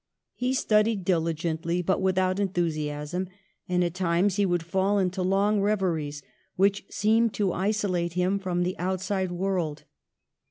He 0.33 0.55
studied 0.55 1.05
diligently, 1.05 1.83
but 1.83 2.01
without 2.01 2.39
enthusiasm, 2.39 3.27
and 3.69 3.83
at 3.83 3.93
times 3.93 4.37
he 4.37 4.47
would 4.47 4.63
fall 4.65 4.97
into 4.97 5.21
long 5.21 5.61
reveries, 5.61 6.23
which 6.55 6.85
seemed 6.89 7.35
to 7.35 7.53
isolate 7.53 8.13
him 8.13 8.39
from 8.39 8.63
the 8.63 8.75
outside 8.79 9.31
world. 9.31 9.83